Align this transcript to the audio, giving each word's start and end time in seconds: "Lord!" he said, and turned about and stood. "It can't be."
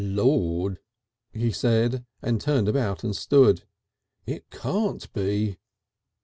"Lord!" 0.03 0.79
he 1.31 1.51
said, 1.51 2.07
and 2.23 2.41
turned 2.41 2.67
about 2.67 3.03
and 3.03 3.15
stood. 3.15 3.65
"It 4.25 4.49
can't 4.49 5.13
be." 5.13 5.59